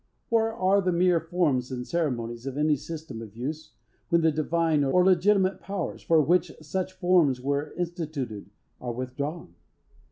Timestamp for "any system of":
2.57-3.35